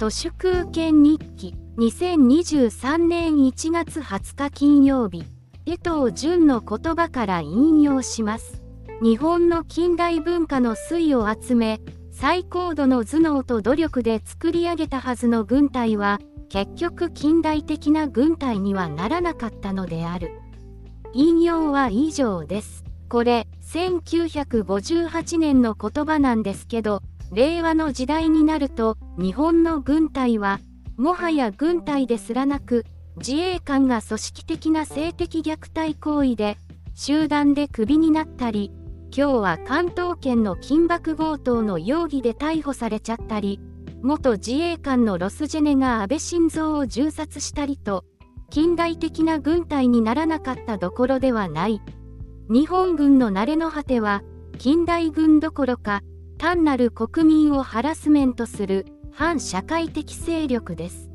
[0.00, 5.24] 都市空権日記2023年1月20日金曜日
[5.66, 8.62] 江藤淳の言葉から引用します。
[9.02, 11.82] 日本の近代文化の粋を集め
[12.12, 20.30] 最高度の頭脳と努力で作り上げたはずの軍隊は結局近代的な軍隊にはならなかったのである。
[21.12, 22.84] 引用は以上です。
[23.10, 27.02] これ1958年の言葉なんですけど
[27.32, 30.60] 令和の時代になると日本の軍隊は
[30.96, 32.84] もはや軍隊ですらなく
[33.16, 36.56] 自衛官が組織的な性的虐待行為で
[36.94, 38.72] 集団でクビになったり
[39.16, 43.60] 今日は関東圏の金箔強盗の容疑で逮捕されちゃったり
[44.02, 48.04] 元自衛官のロスジェネが安倍晋三を銃殺したりと
[48.50, 51.80] 近代的な軍隊にならなかったどころではない。
[52.52, 54.22] 日本軍の慣れの果ては
[54.58, 56.02] 近代軍どころか
[56.40, 61.10] 単なる国民をハラスメントする反社会的勢力です。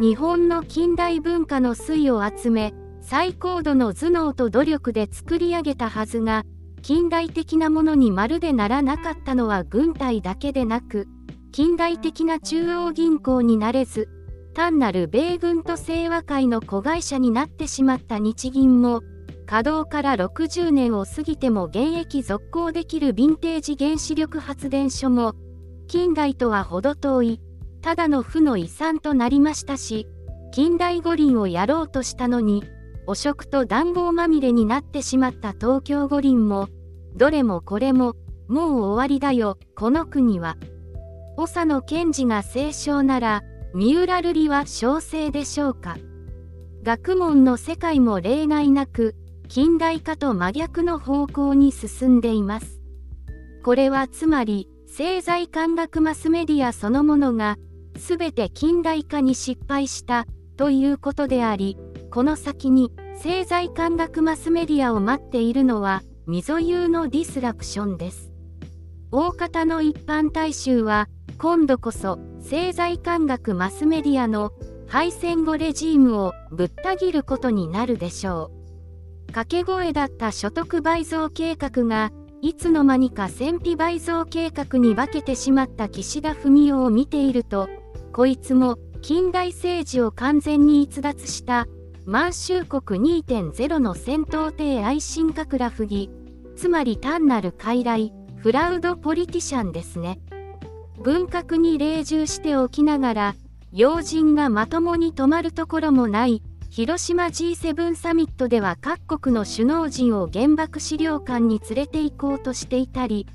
[0.00, 6.44] 日本の近代文化の粋を集め、最高度の頭脳と努力で作り上げたはずが、
[6.80, 11.06] 近代的なものにまるでならなかったのは軍隊だけでなく、
[11.52, 14.08] 近代的な中央銀行になれず、
[14.54, 19.02] 単なる米軍と清和会の子会社になってしまった日銀も、
[19.48, 25.32] 稼働から60年を過ぎても現役続行できるヴィンテージ原子力発電所も
[25.86, 27.40] 近代とは程遠い
[27.80, 30.06] ただの負の遺産となりましたし
[30.52, 32.62] 近代五輪をやろうとしたのに
[33.06, 36.68] 汚職と談合まみれになってしまった東京五輪も
[37.16, 38.16] どれもこれも
[38.48, 40.58] もう終わりだよこの国は。
[41.38, 45.96] 長野賢治が清少なら三浦瑠璃は小生でしょうか。
[46.82, 49.14] 学問の世界も例外なく
[49.48, 52.82] 近代化と真逆の方向に進んでいます。
[53.64, 57.56] これはつまり、政財官学マスメディアそのものが、
[57.94, 60.26] 全て近代化に失敗した
[60.58, 61.78] ということであり、
[62.10, 68.30] この先に政財官学マスメディアを待っているのは、溝有のディスラプションです。
[69.10, 71.08] 大方の一般大衆は、
[71.38, 74.52] 今度こそ政財官学マスメディアの
[74.88, 78.57] 敗戦後レジームをぶった切ることになるでしょう。
[79.28, 82.10] 掛け声だった所得倍増計画が
[82.42, 87.68] いつの間にか戦費倍増計画に化けてしまった岸田文雄を見ていると
[88.12, 91.66] こいつも近代政治を完全に逸脱した
[92.04, 96.10] 満州国2.0の戦闘艇愛新覚羅不義
[96.56, 100.20] つまり単なる傀儡フラウドポリティシャンですね。
[101.02, 103.34] 文革に隷従しておきながら
[103.72, 113.26] 要人がまともに泊まるところもない広島 G7 サミットでは各国の首脳陣を原爆資料館に連れて行こうとしていたり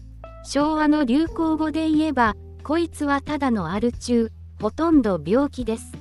[0.45, 5.91] 昭和の流行語で言えばこいつはただのアル中ほとんど病気です。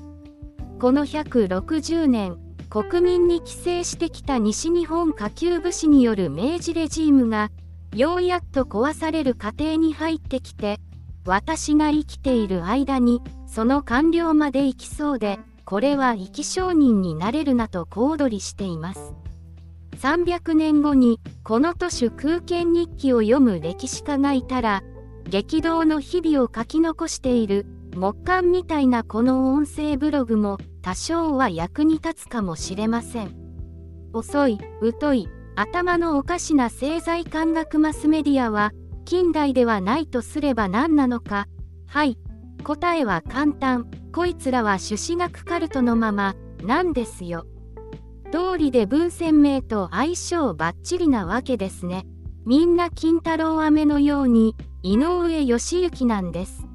[0.79, 2.37] この160年
[2.69, 7.51] 国民に寄生してきた西日本下級武士による明治レジームが
[7.95, 10.81] ようやっと壊される過程に入ってきて
[11.25, 19.15] 私が生きている間にその完了まで行きそうでこれは生き証人になれるなと小躍りしています。
[19.99, 24.83] 300年後にこの都市空間日記を読む歴史家がいたら
[25.29, 33.35] 激動の日々を書き残している木簡みたいなこの音声ブログも多少は役に立つかもしれません。
[34.13, 34.59] 遅い、
[35.01, 38.73] 疎い、頭のおかしな政財官学マスメディアは
[39.05, 41.47] 近代ではないとすれば何なのか。
[41.87, 42.19] はい、
[42.65, 43.87] 答えは簡単。
[44.15, 47.47] こいつらは朱子学カルトのままなんですよ。
[48.31, 52.07] 通りで文鮮明と相性バッチリなわけですね。
[52.45, 56.67] みんな金太郎飴のように井上義行なんです。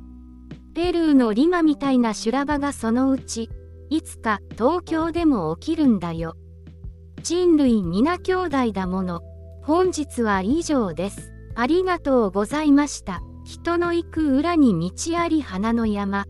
[0.73, 3.49] ペルーのリマみたいな修羅場がそのうち
[3.89, 6.35] いつか東京でも起きるんだよ。
[7.21, 9.21] 人類皆兄弟だもの。
[9.61, 11.31] 本日は以上です。
[11.55, 13.22] ありがとうございました。
[13.43, 16.25] 人の行く裏に道あり花の山。